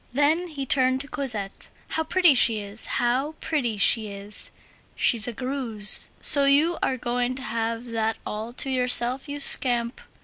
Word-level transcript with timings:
Then 0.13 0.47
he 0.47 0.65
turned 0.65 0.99
to 1.01 1.07
Cosette. 1.07 1.67
"How 1.89 2.03
pretty 2.03 2.33
she 2.33 2.57
is! 2.59 2.87
how 2.97 3.33
pretty 3.39 3.77
she 3.77 4.07
is! 4.07 4.49
She's 4.95 5.27
a 5.27 5.31
Greuze. 5.31 6.09
So 6.21 6.45
you 6.45 6.79
are 6.81 6.97
going 6.97 7.35
to 7.35 7.43
have 7.43 7.85
that 7.91 8.17
all 8.25 8.51
to 8.53 8.71
yourself, 8.71 9.29
you 9.29 9.39
scamp! 9.39 10.01